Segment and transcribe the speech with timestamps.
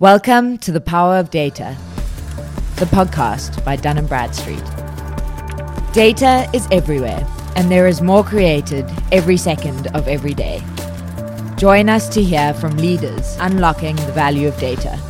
[0.00, 1.76] Welcome to The Power of Data,
[2.76, 4.62] the podcast by Dun & Bradstreet.
[5.92, 10.62] Data is everywhere, and there is more created every second of every day.
[11.56, 15.00] Join us to hear from leaders unlocking the value of data.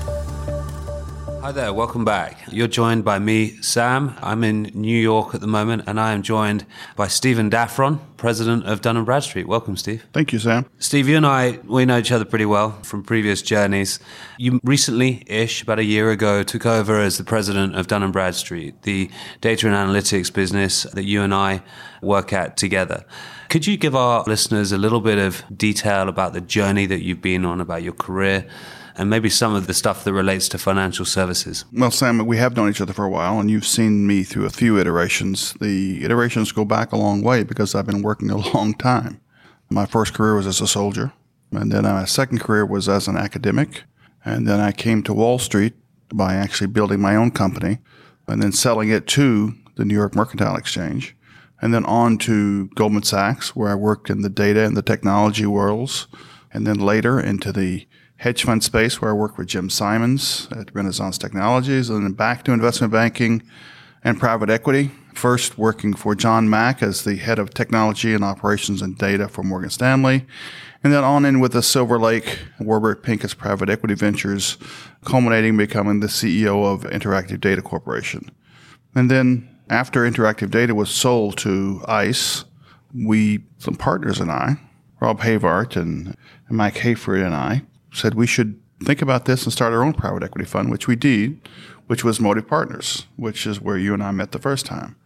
[1.40, 2.36] Hi there, welcome back.
[2.50, 4.16] You're joined by me, Sam.
[4.20, 6.66] I'm in New York at the moment, and I am joined
[6.96, 9.46] by Stephen Daffron, president of Dun & Bradstreet.
[9.46, 10.04] Welcome, Steve.
[10.12, 10.66] Thank you, Sam.
[10.80, 14.00] Steve, you and I, we know each other pretty well from previous journeys.
[14.36, 18.82] You recently-ish, about a year ago, took over as the president of Dun & Bradstreet,
[18.82, 19.08] the
[19.40, 21.62] data and analytics business that you and I
[22.02, 23.04] work at together.
[23.48, 27.22] Could you give our listeners a little bit of detail about the journey that you've
[27.22, 28.46] been on, about your career,
[28.98, 31.64] and maybe some of the stuff that relates to financial services.
[31.72, 34.44] Well, Sam, we have known each other for a while, and you've seen me through
[34.44, 35.54] a few iterations.
[35.60, 39.20] The iterations go back a long way because I've been working a long time.
[39.70, 41.12] My first career was as a soldier,
[41.52, 43.84] and then my second career was as an academic,
[44.24, 45.74] and then I came to Wall Street
[46.12, 47.78] by actually building my own company
[48.26, 51.16] and then selling it to the New York Mercantile Exchange,
[51.60, 55.46] and then on to Goldman Sachs, where I worked in the data and the technology
[55.46, 56.06] worlds,
[56.52, 57.86] and then later into the
[58.18, 62.44] hedge fund space where I worked with Jim Simons at Renaissance Technologies, and then back
[62.44, 63.42] to investment banking
[64.02, 64.90] and private equity.
[65.14, 69.42] First, working for John Mack as the head of technology and operations and data for
[69.42, 70.26] Morgan Stanley,
[70.84, 74.58] and then on in with the Silver Lake Warburg Pincus Private Equity Ventures,
[75.04, 78.30] culminating becoming the CEO of Interactive Data Corporation.
[78.94, 82.44] And then after Interactive Data was sold to ICE,
[82.94, 84.56] we, some partners and I,
[85.00, 86.16] Rob Heyvaert and
[86.48, 90.22] Mike Hayford and I, said we should think about this and start our own private
[90.22, 91.48] equity fund, which we did,
[91.86, 94.96] which was Motive Partners, which is where you and I met the first time.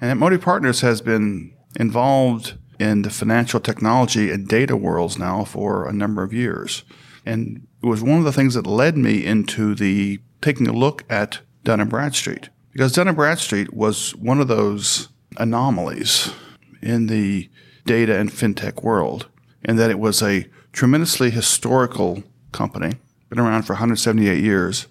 [0.00, 5.86] And Motive Partners has been involved in the financial technology and data worlds now for
[5.86, 6.84] a number of years.
[7.26, 11.04] And it was one of the things that led me into the taking a look
[11.10, 12.48] at Dun & Bradstreet.
[12.72, 16.32] Because Dun & Bradstreet was one of those anomalies
[16.80, 17.48] in the
[17.84, 19.26] data and fintech world,
[19.64, 22.22] in that it was a tremendously historical
[22.52, 22.92] company,
[23.28, 24.86] been around for 178 years,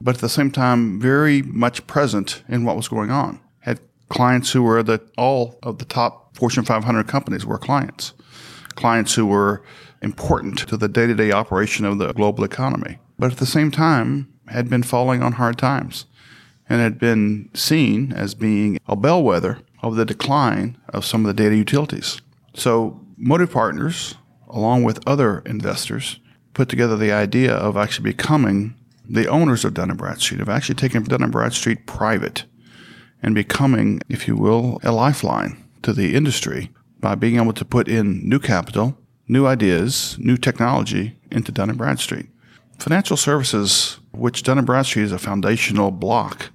[0.00, 3.38] but at the same time, very much present in what was going on.
[3.60, 8.14] Had clients who were the, all of the top Fortune 500 companies were clients,
[8.76, 9.62] clients who were
[10.00, 13.70] important to the day to day operation of the global economy, but at the same
[13.70, 16.06] time, had been falling on hard times
[16.70, 21.42] and had been seen as being a bellwether of the decline of some of the
[21.42, 22.22] data utilities.
[22.54, 24.14] So, Motive Partners
[24.50, 26.18] along with other investors,
[26.54, 28.74] put together the idea of actually becoming
[29.08, 32.44] the owners of Dun & Bradstreet, of actually taking Dun & Bradstreet private
[33.22, 36.70] and becoming, if you will, a lifeline to the industry
[37.00, 38.96] by being able to put in new capital,
[39.28, 42.26] new ideas, new technology into Dun & Bradstreet.
[42.78, 46.50] Financial services, which Dun & Bradstreet is a foundational block,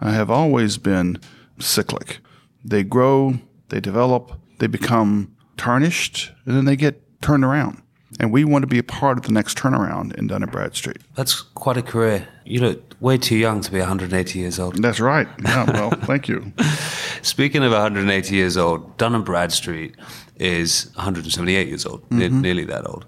[0.00, 1.18] have always been
[1.58, 2.18] cyclic.
[2.64, 7.82] They grow, they develop, they become tarnished, and then they get turned around.
[8.18, 10.98] And we want to be a part of the next turnaround in Dun & Bradstreet.
[11.16, 12.28] That's quite a career.
[12.44, 14.80] You look way too young to be 180 years old.
[14.80, 15.28] That's right.
[15.42, 16.52] Yeah, well, thank you.
[17.22, 19.96] Speaking of 180 years old, Dun & Bradstreet
[20.38, 22.40] is 178 years old, mm-hmm.
[22.40, 23.06] nearly that old.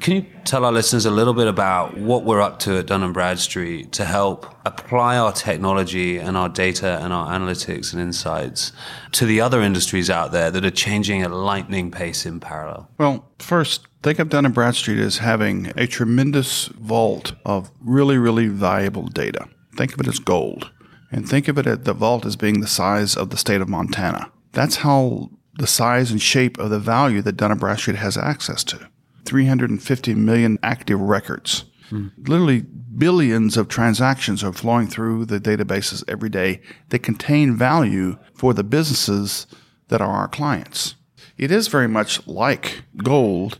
[0.00, 3.12] Can you tell our listeners a little bit about what we're up to at Dun
[3.12, 8.72] & Bradstreet to help apply our technology and our data and our analytics and insights
[9.12, 12.88] to the other industries out there that are changing at lightning pace in parallel?
[12.98, 18.48] Well, first, think of Dun & Bradstreet as having a tremendous vault of really, really
[18.48, 19.48] valuable data.
[19.76, 20.70] Think of it as gold.
[21.10, 23.68] And think of it at the vault as being the size of the state of
[23.68, 24.32] Montana.
[24.52, 28.64] That's how the size and shape of the value that Dun & Bradstreet has access
[28.64, 28.88] to.
[29.24, 31.64] 350 million active records.
[31.90, 32.08] Hmm.
[32.18, 32.64] Literally
[32.96, 38.64] billions of transactions are flowing through the databases every day that contain value for the
[38.64, 39.46] businesses
[39.88, 40.94] that are our clients.
[41.36, 43.58] It is very much like gold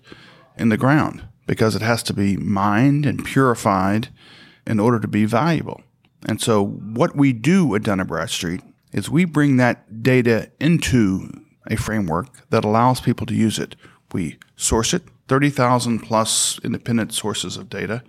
[0.56, 4.08] in the ground because it has to be mined and purified
[4.66, 5.82] in order to be valuable.
[6.28, 8.60] And so what we do at Dun & Bradstreet
[8.92, 11.28] is we bring that data into
[11.68, 13.76] a framework that allows people to use it.
[14.12, 18.02] We source it, 30,000 plus independent sources of data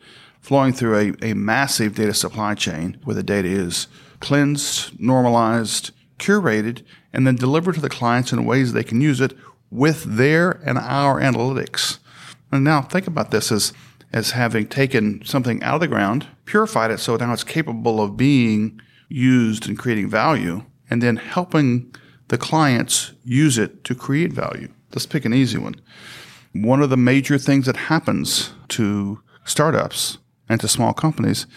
[0.44, 3.88] flowing through a, a massive data supply chain where the data is
[4.20, 6.84] cleansed, normalized, curated,
[7.14, 9.34] and then delivered to the clients in ways they can use it
[9.72, 12.00] with their and our analytics.
[12.52, 13.74] And now think about this as,
[14.12, 18.18] as having taken something out of the ground, purified it so now it's capable of
[18.18, 21.96] being used and creating value, and then helping
[22.28, 24.70] the clients use it to create value.
[24.92, 25.76] Let's pick an easy one.
[26.54, 31.48] One of the major things that happens to startups and to small companies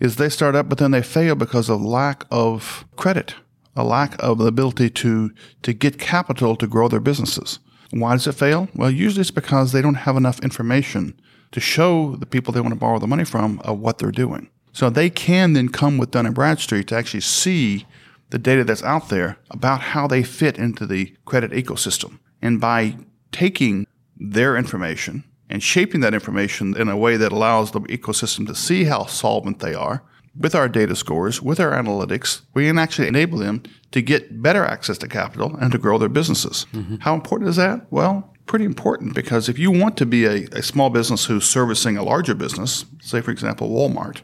[0.00, 3.34] is they start up, but then they fail because of lack of credit,
[3.74, 5.32] a lack of the ability to,
[5.62, 7.58] to get capital to grow their businesses.
[7.90, 8.68] Why does it fail?
[8.74, 11.20] Well, usually it's because they don't have enough information
[11.52, 14.50] to show the people they want to borrow the money from of what they're doing.
[14.72, 17.86] So they can then come with Dun and Bradstreet to actually see
[18.30, 22.18] the data that's out there about how they fit into the credit ecosystem.
[22.42, 22.96] And by
[23.32, 23.86] taking
[24.16, 28.84] their information and shaping that information in a way that allows the ecosystem to see
[28.84, 30.02] how solvent they are,
[30.36, 33.62] with our data scores, with our analytics, we can actually enable them
[33.92, 36.66] to get better access to capital and to grow their businesses.
[36.72, 36.96] Mm-hmm.
[36.96, 37.86] How important is that?
[37.90, 41.96] Well, pretty important because if you want to be a, a small business who's servicing
[41.96, 44.22] a larger business, say, for example, Walmart,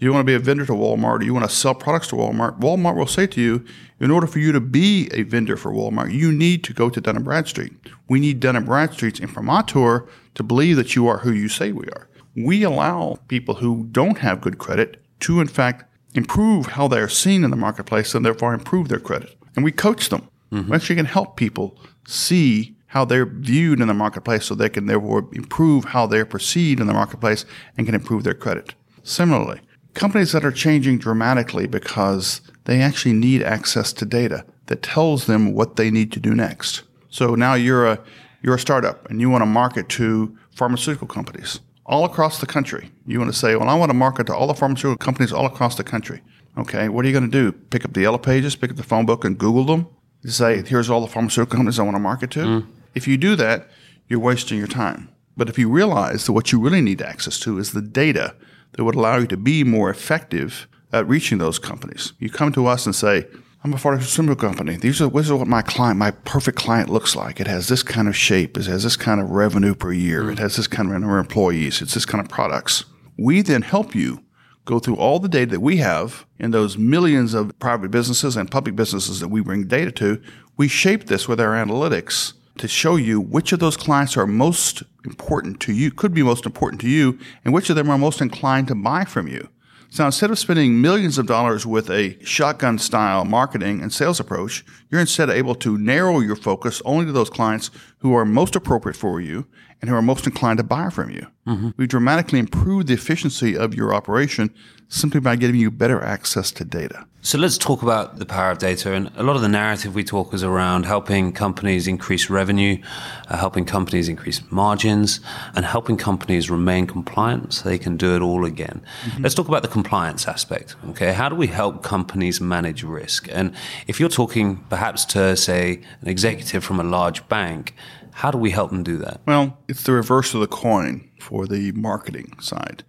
[0.00, 2.16] you want to be a vendor to Walmart, or you want to sell products to
[2.16, 3.64] Walmart, Walmart will say to you,
[3.98, 7.00] in order for you to be a vendor for Walmart, you need to go to
[7.00, 7.72] Dun & Bradstreet.
[8.08, 11.86] We need Dun & Bradstreet's imprimatur to believe that you are who you say we
[11.88, 12.08] are.
[12.34, 17.44] We allow people who don't have good credit to, in fact, improve how they're seen
[17.44, 19.36] in the marketplace and therefore improve their credit.
[19.54, 20.28] And we coach them.
[20.50, 20.70] Mm-hmm.
[20.70, 24.86] We actually can help people see how they're viewed in the marketplace so they can
[24.86, 27.44] therefore improve how they're perceived in the marketplace
[27.76, 28.74] and can improve their credit.
[29.02, 29.60] Similarly,
[29.94, 35.52] companies that are changing dramatically because they actually need access to data that tells them
[35.52, 36.82] what they need to do next.
[37.08, 37.98] So now you're a
[38.42, 42.90] you're a startup and you want to market to pharmaceutical companies all across the country.
[43.06, 45.44] You want to say, well, I want to market to all the pharmaceutical companies all
[45.44, 46.22] across the country.
[46.56, 47.52] Okay, what are you going to do?
[47.52, 49.86] Pick up the yellow pages, pick up the phone book, and Google them.
[50.22, 52.40] You say, here's all the pharmaceutical companies I want to market to.
[52.40, 52.66] Mm.
[52.94, 53.68] If you do that,
[54.08, 55.08] you're wasting your time.
[55.36, 58.34] But if you realize that what you really need access to is the data
[58.72, 62.66] that would allow you to be more effective at reaching those companies, you come to
[62.66, 63.26] us and say,
[63.62, 64.76] I'm a pharmaceutical company.
[64.76, 67.40] These are this is what my client, my perfect client looks like.
[67.40, 68.56] It has this kind of shape.
[68.56, 70.30] It has this kind of revenue per year.
[70.30, 71.82] It has this kind of number of employees.
[71.82, 72.86] It's this kind of products.
[73.18, 74.24] We then help you
[74.64, 78.50] go through all the data that we have in those millions of private businesses and
[78.50, 80.22] public businesses that we bring data to.
[80.56, 84.82] We shape this with our analytics to show you which of those clients are most
[85.04, 88.20] important to you, could be most important to you, and which of them are most
[88.20, 89.48] inclined to buy from you.
[89.88, 94.64] So instead of spending millions of dollars with a shotgun style marketing and sales approach,
[94.88, 98.96] you're instead able to narrow your focus only to those clients who are most appropriate
[98.96, 99.46] for you
[99.80, 101.26] and who are most inclined to buy from you.
[101.46, 101.70] Mm-hmm.
[101.76, 104.54] We dramatically improve the efficiency of your operation
[104.88, 107.06] simply by giving you better access to data.
[107.22, 108.94] So let's talk about the power of data.
[108.94, 112.82] And a lot of the narrative we talk is around helping companies increase revenue,
[113.28, 115.20] uh, helping companies increase margins,
[115.54, 118.82] and helping companies remain compliant so they can do it all again.
[119.04, 119.22] Mm-hmm.
[119.22, 120.76] Let's talk about the compliance aspect.
[120.90, 123.28] Okay, how do we help companies manage risk?
[123.30, 123.54] And
[123.86, 127.74] if you're talking perhaps to say an executive from a large bank,
[128.12, 129.20] how do we help them do that?
[129.26, 132.84] Well, it's the reverse of the coin for the marketing side.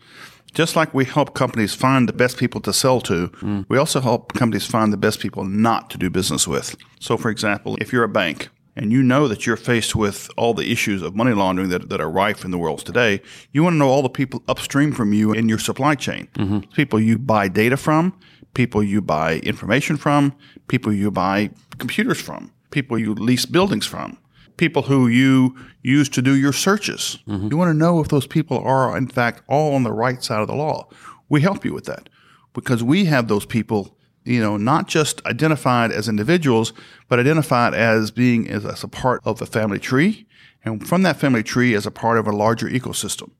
[0.54, 3.66] Just like we help companies find the best people to sell to, mm.
[3.70, 6.76] we also help companies find the best people not to do business with.
[7.00, 10.54] So, for example, if you're a bank and you know that you're faced with all
[10.54, 13.22] the issues of money laundering that, that are rife in the world today,
[13.54, 16.28] you want to know all the people upstream from you in your supply chain.
[16.34, 16.60] Mm-hmm.
[16.74, 18.14] People you buy data from,
[18.54, 20.36] people you buy information from,
[20.68, 24.18] people you buy computers from, people you lease buildings from
[24.62, 27.18] people who you use to do your searches.
[27.28, 27.48] Mm-hmm.
[27.50, 30.40] You want to know if those people are, in fact, all on the right side
[30.40, 30.88] of the law.
[31.30, 32.10] We help you with that
[32.54, 36.74] because we have those people, you know, not just identified as individuals,
[37.10, 40.28] but identified as being as, as a part of the family tree,
[40.64, 43.32] and from that family tree as a part of a larger ecosystem.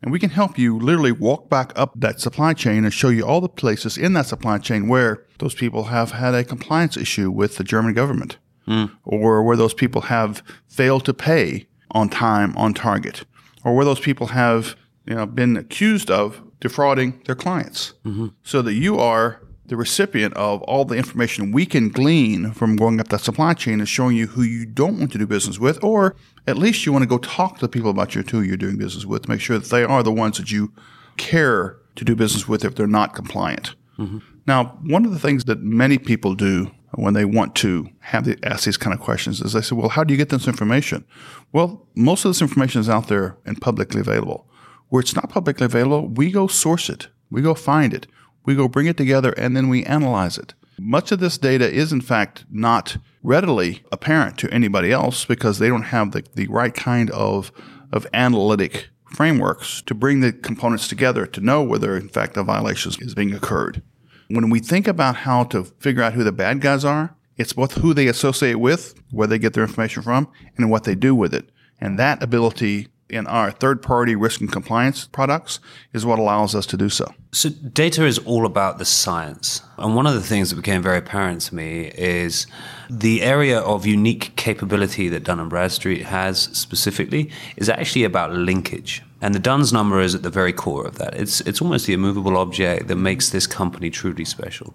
[0.00, 3.26] And we can help you literally walk back up that supply chain and show you
[3.26, 7.32] all the places in that supply chain where those people have had a compliance issue
[7.32, 8.90] with the German government mm.
[9.04, 13.24] or where those people have failed to pay on time, on target,
[13.64, 17.94] or where those people have you know, been accused of defrauding their clients.
[18.04, 18.28] Mm-hmm.
[18.42, 23.00] So that you are the recipient of all the information we can glean from going
[23.00, 25.82] up that supply chain and showing you who you don't want to do business with,
[25.84, 28.56] or at least you want to go talk to the people about you who you're
[28.56, 30.72] doing business with to make sure that they are the ones that you
[31.18, 33.74] care to do business with if they're not compliant.
[33.98, 34.18] Mm-hmm.
[34.46, 38.38] Now, one of the things that many people do when they want to have the,
[38.42, 41.04] ask these kind of questions is they say, well, how do you get this information?
[41.52, 44.48] Well, most of this information is out there and publicly available.
[44.88, 47.08] Where it's not publicly available, we go source it.
[47.30, 48.06] We go find it.
[48.46, 50.54] We go bring it together and then we analyze it.
[50.78, 55.68] Much of this data is in fact not readily apparent to anybody else because they
[55.68, 57.52] don't have the, the right kind of,
[57.92, 62.92] of analytic frameworks to bring the components together to know whether in fact a violation
[63.00, 63.82] is being occurred.
[64.28, 67.74] When we think about how to figure out who the bad guys are, it's both
[67.74, 71.32] who they associate with, where they get their information from, and what they do with
[71.32, 71.48] it.
[71.80, 75.60] And that ability in our third party risk and compliance products
[75.94, 77.10] is what allows us to do so.
[77.32, 79.62] So, data is all about the science.
[79.78, 82.46] And one of the things that became very apparent to me is
[82.90, 89.02] the area of unique capability that Dun & Bradstreet has specifically is actually about linkage.
[89.20, 91.14] And the Duns number is at the very core of that.
[91.14, 94.74] It's, it's almost the immovable object that makes this company truly special.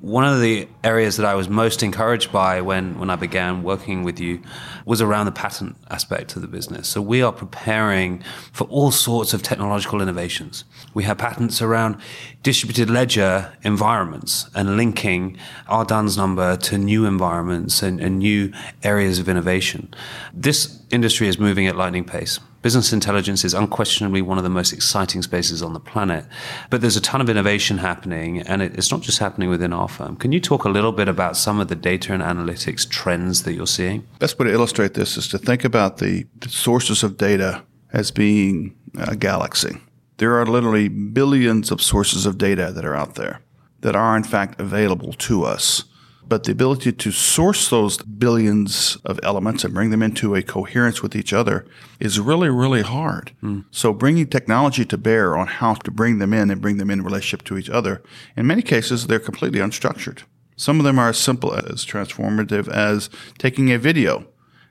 [0.00, 4.04] One of the areas that I was most encouraged by when, when I began working
[4.04, 4.40] with you
[4.84, 6.88] was around the patent aspect of the business.
[6.88, 8.22] So we are preparing
[8.52, 10.64] for all sorts of technological innovations.
[10.94, 11.96] We have patents around
[12.44, 15.36] distributed ledger environments and linking
[15.66, 18.52] our DUNS number to new environments and, and new
[18.84, 19.92] areas of innovation.
[20.32, 22.38] This industry is moving at lightning pace.
[22.60, 26.24] Business intelligence is unquestionably one of the most exciting spaces on the planet,
[26.70, 30.16] but there's a ton of innovation happening, and it's not just happening within our firm.
[30.16, 33.54] Can you talk a little bit about some of the data and analytics trends that
[33.54, 34.06] you're seeing?
[34.20, 38.76] Best way to illustrate this is to think about the, sources of data as being
[38.98, 39.76] a galaxy.
[40.18, 43.40] There are literally billions of sources of data that are out there
[43.80, 45.84] that are in fact available to us.
[46.28, 51.02] But the ability to source those billions of elements and bring them into a coherence
[51.02, 51.66] with each other
[52.00, 53.32] is really, really hard.
[53.42, 53.64] Mm.
[53.70, 57.02] So bringing technology to bear on how to bring them in and bring them in
[57.02, 58.02] relationship to each other,
[58.36, 60.22] in many cases, they're completely unstructured.
[60.56, 64.26] Some of them are as simple as transformative as taking a video,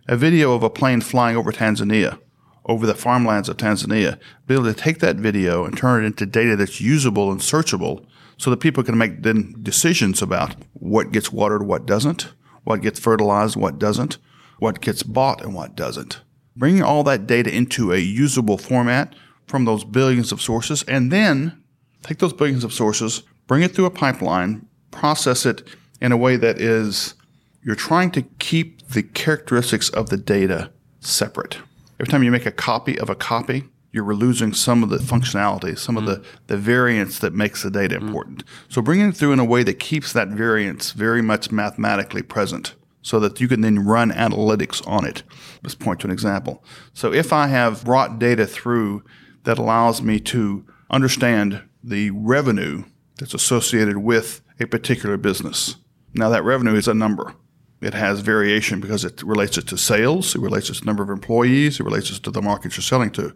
[0.07, 2.19] a video of a plane flying over Tanzania,
[2.65, 6.25] over the farmlands of Tanzania, be able to take that video and turn it into
[6.25, 8.05] data that's usable and searchable
[8.37, 12.99] so that people can make then decisions about what gets watered, what doesn't, what gets
[12.99, 14.17] fertilized, what doesn't,
[14.59, 16.21] what gets bought and what doesn't.
[16.55, 19.15] Bringing all that data into a usable format
[19.47, 21.61] from those billions of sources, and then
[22.03, 25.67] take those billions of sources, bring it through a pipeline, process it
[25.99, 27.15] in a way that is
[27.63, 31.57] you're trying to keep the characteristics of the data separate.
[32.01, 35.77] Every time you make a copy of a copy, you're losing some of the functionality,
[35.77, 38.43] some mm of the, the variance that makes the data mm important.
[38.69, 42.73] So bringing it through in a way that keeps that variance very much mathematically present
[43.03, 45.21] so that you can then run analytics on it.
[45.61, 46.63] Let's point to an example.
[46.91, 49.03] So if I have brought data through
[49.43, 52.83] that allows me to understand the revenue
[53.19, 55.75] that's associated with a particular business.
[56.15, 57.35] Now that revenue is a number.
[57.81, 61.01] It has variation because it relates it to sales, it relates it to the number
[61.01, 63.35] of employees, it relates it to the market you're selling to.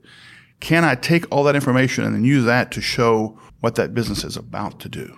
[0.59, 4.23] Can I take all that information and then use that to show what that business
[4.23, 5.17] is about to do?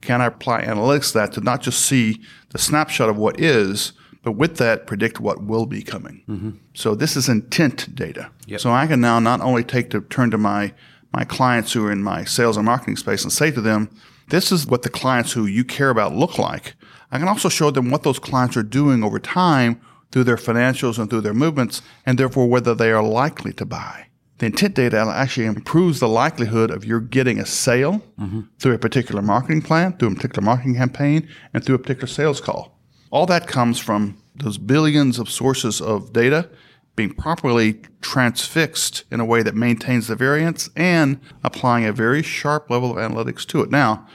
[0.00, 3.92] Can I apply analytics to that to not just see the snapshot of what is,
[4.22, 6.22] but with that predict what will be coming?
[6.28, 6.50] Mm-hmm.
[6.74, 8.30] So this is intent data.
[8.46, 8.60] Yep.
[8.60, 10.74] So I can now not only take to turn to my
[11.12, 13.88] my clients who are in my sales and marketing space and say to them,
[14.30, 16.74] this is what the clients who you care about look like.
[17.14, 19.80] I can also show them what those clients are doing over time
[20.12, 24.08] through their financials and through their movements, and therefore whether they are likely to buy
[24.38, 28.42] the intent data actually improves the likelihood of you getting a sale mm-hmm.
[28.58, 32.40] through a particular marketing plan, through a particular marketing campaign, and through a particular sales
[32.40, 32.78] call.
[33.10, 36.50] All that comes from those billions of sources of data
[36.96, 42.70] being properly transfixed in a way that maintains the variance and applying a very sharp
[42.70, 43.70] level of analytics to it.
[43.70, 44.06] Now,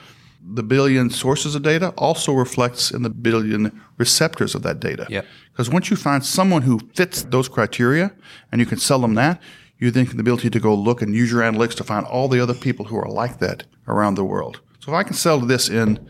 [0.42, 5.06] the billion sources of data also reflects in the billion receptors of that data.
[5.52, 8.12] Because once you find someone who fits those criteria
[8.52, 9.42] and you can sell them that,
[9.78, 12.28] you then have the ability to go look and use your analytics to find all
[12.28, 14.62] the other people who are like that around the world.
[14.80, 16.06] So if I can sell this in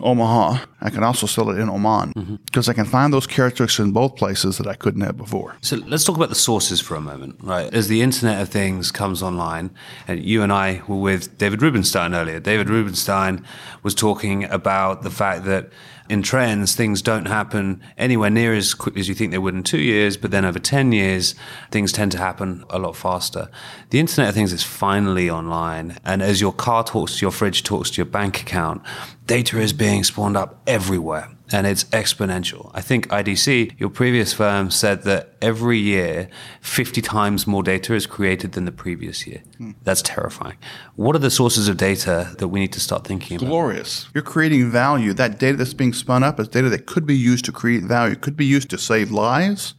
[0.00, 2.70] Omaha, I can also sell it in Oman because mm-hmm.
[2.70, 5.56] I can find those characteristics in both places that I couldn't have before.
[5.62, 7.72] So let's talk about the sources for a moment, right?
[7.72, 9.70] As the Internet of Things comes online,
[10.06, 12.38] and you and I were with David Rubenstein earlier.
[12.38, 13.44] David Rubenstein
[13.82, 15.70] was talking about the fact that
[16.08, 19.62] in trends, things don't happen anywhere near as quickly as you think they would in
[19.62, 21.34] two years, but then over 10 years,
[21.70, 23.48] things tend to happen a lot faster.
[23.88, 25.96] The Internet of Things is finally online.
[26.04, 28.82] And as your car talks to your fridge, talks to your bank account,
[29.26, 32.72] data is being spawned up everywhere and it's exponential.
[32.74, 36.28] I think IDC, your previous firm, said that every year
[36.62, 39.44] 50 times more data is created than the previous year.
[39.58, 39.70] Hmm.
[39.84, 40.56] That's terrifying.
[40.96, 43.46] What are the sources of data that we need to start thinking about?
[43.46, 44.08] Glorious.
[44.14, 45.12] You're creating value.
[45.12, 48.16] That data that's being spun up is data that could be used to create value,
[48.16, 49.74] could be used to save lives,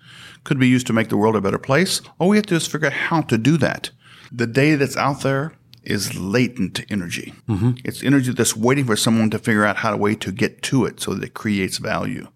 [0.46, 2.02] could be used to make the world a better place.
[2.20, 3.92] All we have to do is figure out how to do that.
[4.32, 5.52] The data that's out there
[5.86, 7.34] is latent energy.
[7.48, 7.72] Mm-hmm.
[7.84, 10.86] It's energy that's waiting for someone to figure out how to way to get to
[10.86, 12.28] it so that it creates value.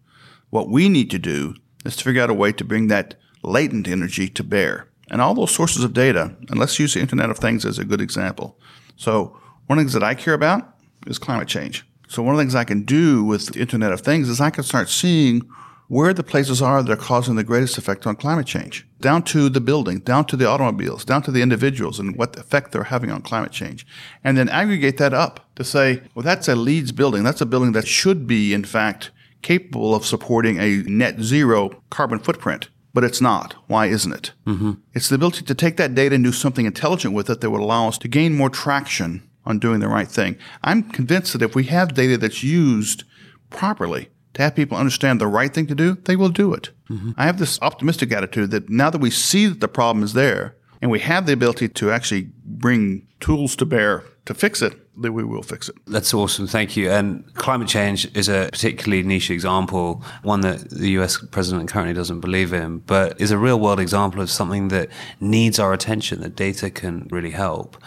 [0.50, 3.88] What we need to do is to figure out a way to bring that latent
[3.88, 4.88] energy to bear.
[5.12, 7.86] And all those sources of data, and let's use the Internet of Things as a
[7.86, 8.60] good example.
[8.96, 10.76] So one of the things that I care about
[11.08, 11.86] is climate change.
[12.08, 14.50] So one of the things I can do with the Internet of Things is I
[14.50, 15.48] can start seeing
[15.90, 19.50] where the places are that are causing the greatest effect on climate change, down to
[19.50, 23.10] the building, down to the automobiles, down to the individuals and what effect they're having
[23.10, 23.86] on climate change.
[24.24, 27.24] And then aggregate that up to say, well, that's a LEED building.
[27.24, 29.10] That's a building that should be, in fact,
[29.42, 32.70] capable of supporting a net zero carbon footprint.
[32.94, 33.56] But it's not.
[33.66, 34.32] Why isn't it?
[34.46, 34.74] Mm-hmm.
[34.94, 37.62] It's the ability to take that data and do something intelligent with it that would
[37.62, 40.38] allow us to gain more traction on doing the right thing.
[40.64, 43.06] I'm convinced that if we have data that's used
[43.50, 46.70] properly, to have people understand the right thing to do, they will do it.
[46.90, 47.12] Mm-hmm.
[47.18, 50.56] I have this optimistic attitude that now that we see that the problem is there
[50.82, 55.12] and we have the ability to actually bring tools to bear to fix it, that
[55.12, 55.76] we will fix it.
[55.88, 56.48] That's awesome.
[56.48, 56.90] Thank you.
[56.90, 62.20] And climate change is a particularly niche example, one that the US president currently doesn't
[62.20, 64.90] believe in, but is a real world example of something that
[65.20, 67.78] needs our attention, that data can really help.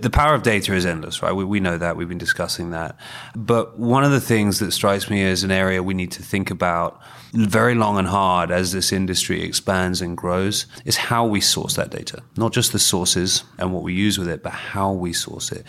[0.00, 1.32] The power of data is endless, right?
[1.32, 1.96] We, we know that.
[1.96, 2.96] We've been discussing that.
[3.36, 6.50] But one of the things that strikes me as an area we need to think
[6.50, 11.74] about very long and hard as this industry expands and grows is how we source
[11.74, 12.22] that data.
[12.36, 15.66] Not just the sources and what we use with it, but how we source it.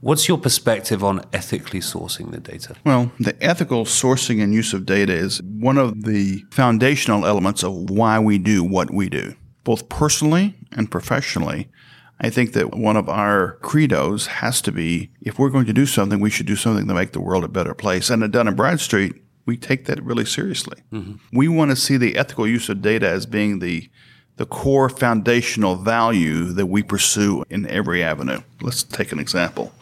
[0.00, 2.76] What's your perspective on ethically sourcing the data?
[2.84, 7.90] Well, the ethical sourcing and use of data is one of the foundational elements of
[7.90, 11.68] why we do what we do, both personally and professionally.
[12.20, 15.86] I think that one of our credos has to be if we're going to do
[15.86, 18.10] something, we should do something to make the world a better place.
[18.10, 19.14] And at Dun and Bradstreet,
[19.46, 20.82] we take that really seriously.
[20.92, 21.36] Mm-hmm.
[21.36, 23.88] We want to see the ethical use of data as being the
[24.38, 28.40] the core foundational value that we pursue in every avenue.
[28.60, 29.72] Let's take an example.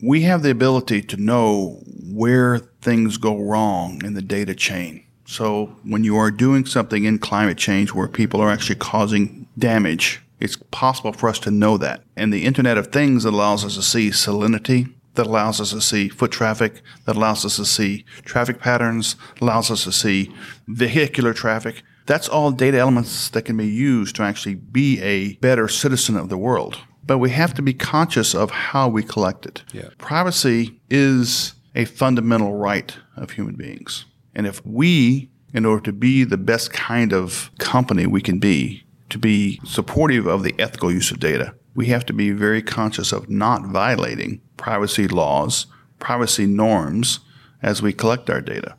[0.00, 5.04] We have the ability to know where things go wrong in the data chain.
[5.26, 10.22] So when you are doing something in climate change where people are actually causing damage
[10.40, 12.02] it's possible for us to know that.
[12.16, 16.08] And the Internet of Things allows us to see salinity, that allows us to see
[16.08, 20.32] foot traffic, that allows us to see traffic patterns, allows us to see
[20.68, 21.82] vehicular traffic.
[22.08, 26.30] That's all data elements that can be used to actually be a better citizen of
[26.30, 26.78] the world.
[27.04, 29.62] But we have to be conscious of how we collect it.
[29.74, 29.90] Yeah.
[29.98, 34.06] Privacy is a fundamental right of human beings.
[34.34, 38.84] And if we, in order to be the best kind of company we can be,
[39.10, 43.12] to be supportive of the ethical use of data, we have to be very conscious
[43.12, 45.66] of not violating privacy laws,
[45.98, 47.20] privacy norms
[47.62, 48.76] as we collect our data.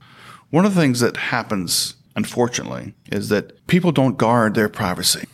[0.50, 5.26] One of the things that happens, unfortunately, is that people don't guard their privacy.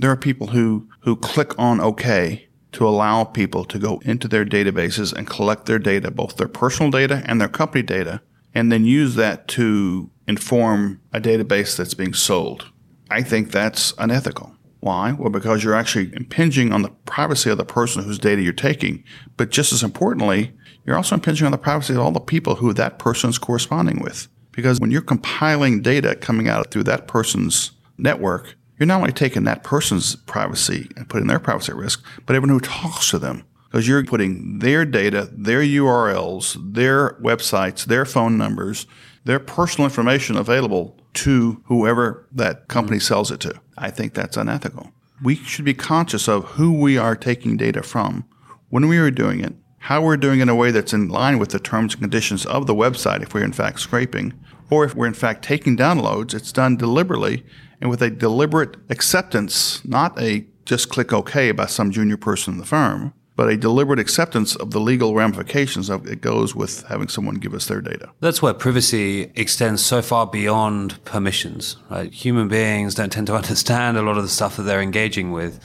[0.00, 4.46] There are people who, who click on OK to allow people to go into their
[4.46, 8.22] databases and collect their data, both their personal data and their company data,
[8.54, 12.70] and then use that to inform a database that's being sold.
[13.10, 14.54] I think that's unethical.
[14.80, 15.12] Why?
[15.12, 19.04] Well, because you're actually impinging on the privacy of the person whose data you're taking.
[19.36, 20.54] But just as importantly,
[20.86, 24.00] you're also impinging on the privacy of all the people who that person is corresponding
[24.02, 24.28] with.
[24.60, 29.44] Because when you're compiling data coming out through that person's network, you're not only taking
[29.44, 33.44] that person's privacy and putting their privacy at risk, but everyone who talks to them.
[33.70, 38.86] Because you're putting their data, their URLs, their websites, their phone numbers,
[39.24, 43.04] their personal information available to whoever that company mm-hmm.
[43.04, 43.54] sells it to.
[43.78, 44.92] I think that's unethical.
[45.22, 48.26] We should be conscious of who we are taking data from,
[48.68, 51.50] when we are doing it, how we're doing in a way that's in line with
[51.50, 54.32] the terms and conditions of the website if we're in fact scraping,
[54.70, 57.44] or if we're in fact taking downloads, it's done deliberately
[57.80, 62.60] and with a deliberate acceptance, not a just click OK by some junior person in
[62.60, 67.08] the firm, but a deliberate acceptance of the legal ramifications of it goes with having
[67.08, 68.10] someone give us their data.
[68.20, 71.76] That's where privacy extends so far beyond permissions.
[71.90, 72.12] Right?
[72.12, 75.58] Human beings don't tend to understand a lot of the stuff that they're engaging with.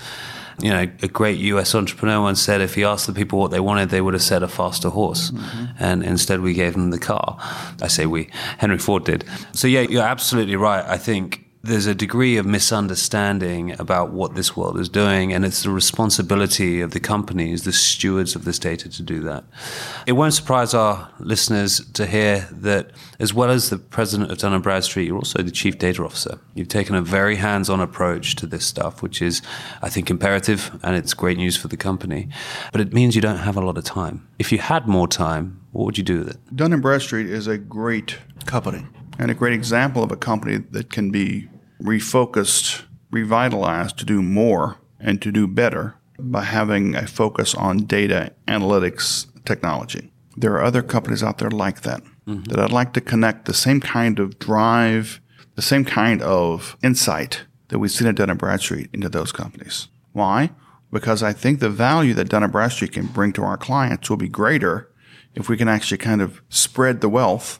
[0.59, 3.59] You know, a great US entrepreneur once said if he asked the people what they
[3.59, 5.31] wanted, they would have said a faster horse.
[5.31, 5.65] Mm-hmm.
[5.79, 7.37] And instead, we gave them the car.
[7.81, 9.25] I say we, Henry Ford did.
[9.53, 10.85] So, yeah, you're absolutely right.
[10.85, 15.63] I think there's a degree of misunderstanding about what this world is doing, and it's
[15.63, 19.43] the responsibility of the companies, the stewards of this data, to do that.
[20.05, 24.61] It won't surprise our listeners to hear that, as well as the president of Dun
[24.61, 26.39] & Bradstreet, you're also the chief data officer.
[26.53, 29.41] You've taken a very hands-on approach to this stuff, which is,
[29.81, 32.29] I think, imperative, and it's great news for the company.
[32.71, 34.27] But it means you don't have a lot of time.
[34.37, 36.55] If you had more time, what would you do with it?
[36.55, 38.85] Dun & Bradstreet is a great company
[39.17, 41.49] and a great example of a company that can be
[41.81, 48.33] refocused, revitalized to do more and to do better by having a focus on data
[48.47, 50.11] analytics technology.
[50.37, 52.43] There are other companies out there like that mm-hmm.
[52.43, 55.21] that I'd like to connect the same kind of drive,
[55.55, 59.87] the same kind of insight that we've seen at Dun & Bradstreet into those companies.
[60.11, 60.51] Why?
[60.91, 64.17] Because I think the value that Dun & Bradstreet can bring to our clients will
[64.17, 64.91] be greater
[65.33, 67.59] if we can actually kind of spread the wealth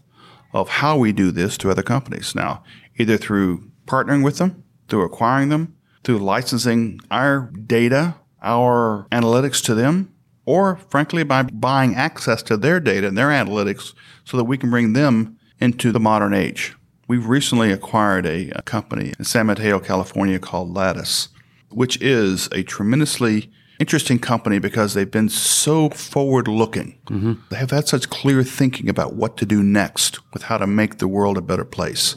[0.53, 2.33] of how we do this to other companies.
[2.33, 2.63] Now,
[2.97, 9.73] either through partnering with them, through acquiring them, through licensing our data, our analytics to
[9.73, 10.13] them,
[10.45, 13.93] or frankly by buying access to their data and their analytics
[14.23, 16.75] so that we can bring them into the modern age.
[17.07, 21.29] We've recently acquired a, a company in San Mateo, California called Lattice,
[21.69, 26.97] which is a tremendously interesting company because they've been so forward looking.
[27.07, 27.33] Mm-hmm.
[27.49, 30.97] They have had such clear thinking about what to do next with how to make
[30.97, 32.15] the world a better place.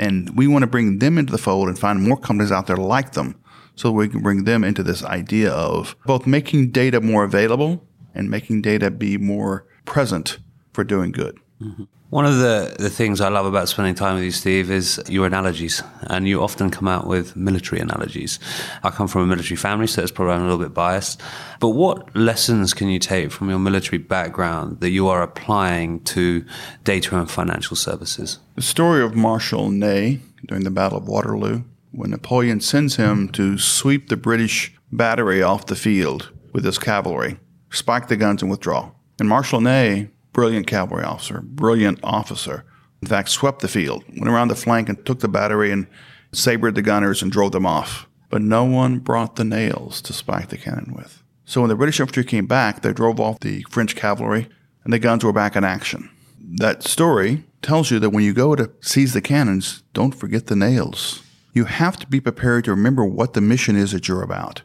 [0.00, 2.78] And we want to bring them into the fold and find more companies out there
[2.78, 3.38] like them
[3.74, 8.30] so we can bring them into this idea of both making data more available and
[8.30, 10.38] making data be more present
[10.72, 11.38] for doing good.
[11.60, 11.84] Mm-hmm.
[12.10, 15.26] One of the, the things I love about spending time with you, Steve, is your
[15.26, 15.80] analogies.
[16.02, 18.40] And you often come out with military analogies.
[18.82, 21.20] I come from a military family, so it's probably I'm a little bit biased.
[21.60, 26.44] But what lessons can you take from your military background that you are applying to
[26.82, 28.40] data and financial services?
[28.56, 33.56] The story of Marshal Ney during the Battle of Waterloo, when Napoleon sends him to
[33.56, 37.38] sweep the British battery off the field with his cavalry,
[37.70, 38.90] spike the guns and withdraw.
[39.20, 42.64] And Marshal Ney brilliant cavalry officer, brilliant officer.
[43.02, 45.86] In fact, swept the field, went around the flank and took the battery and
[46.32, 48.06] sabred the gunners and drove them off.
[48.28, 51.22] But no one brought the nails to spike the cannon with.
[51.44, 54.48] So when the British infantry came back, they drove off the French cavalry
[54.84, 56.10] and the guns were back in action.
[56.38, 60.56] That story tells you that when you go to seize the cannons, don't forget the
[60.56, 61.22] nails.
[61.52, 64.62] You have to be prepared to remember what the mission is that you're about.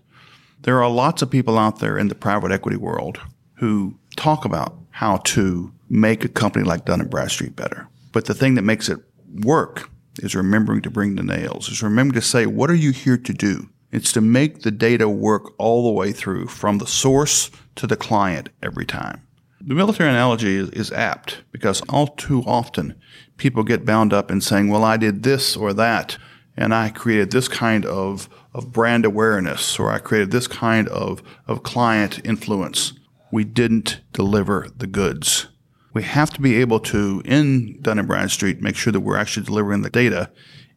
[0.62, 3.20] There are lots of people out there in the private equity world
[3.56, 7.86] who talk about how to make a company like Dun & Bradstreet better.
[8.14, 8.98] But the thing that makes it
[9.44, 13.18] work is remembering to bring the nails, is remembering to say, what are you here
[13.18, 13.68] to do?
[13.92, 17.98] It's to make the data work all the way through from the source to the
[17.98, 19.28] client every time.
[19.60, 22.96] The military analogy is, is, apt because all too often
[23.36, 26.18] people get bound up in saying, well, I did this or that,
[26.56, 31.22] and I created this kind of, of brand awareness, or I created this kind of,
[31.48, 32.94] of client influence
[33.36, 35.48] we didn't deliver the goods.
[35.94, 39.46] We have to be able to, in Dun & Bradstreet, make sure that we're actually
[39.46, 40.32] delivering the data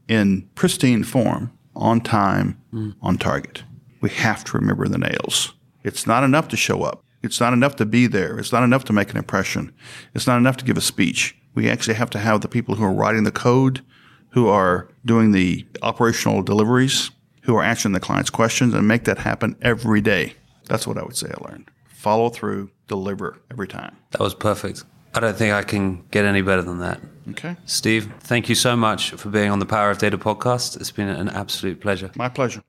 [0.09, 2.97] in pristine form, on time, mm.
[3.01, 3.63] on target.
[4.01, 5.55] We have to remember the nails.
[5.85, 7.05] It's not enough to show up.
[7.23, 8.37] It's not enough to be there.
[8.41, 9.73] It's not enough to make an impression.
[10.13, 11.37] It's not enough to give a speech.
[11.55, 13.85] We actually have to have the people who are writing the code,
[14.31, 19.19] who are doing the operational deliveries, who are answering the client's questions, and make that
[19.19, 20.35] happen every day.
[20.65, 23.97] That's what I would say I learned follow through, deliver every time.
[24.13, 24.85] That was perfect.
[25.15, 27.01] I don't think I can get any better than that.
[27.31, 27.57] Okay.
[27.67, 30.81] Steve, thank you so much for being on the Power of Data podcast.
[30.81, 32.11] It's been an absolute pleasure.
[32.15, 32.63] My pleasure.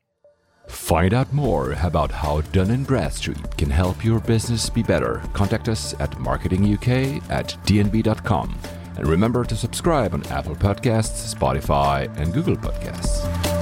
[0.67, 5.21] Find out more about how Dun & Bradstreet can help your business be better.
[5.33, 8.57] Contact us at marketinguk at dnb.com.
[8.97, 13.58] And remember to subscribe on Apple Podcasts, Spotify, and Google Podcasts.